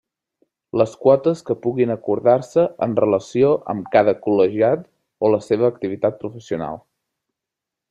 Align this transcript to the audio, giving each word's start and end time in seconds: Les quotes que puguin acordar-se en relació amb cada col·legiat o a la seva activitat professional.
Les 0.81 0.93
quotes 1.01 1.43
que 1.49 1.55
puguin 1.65 1.93
acordar-se 1.95 2.63
en 2.87 2.95
relació 3.01 3.53
amb 3.75 3.93
cada 3.97 4.17
col·legiat 4.25 4.89
o 4.89 5.31
a 5.31 5.31
la 5.37 5.43
seva 5.51 5.71
activitat 5.75 6.19
professional. 6.25 6.85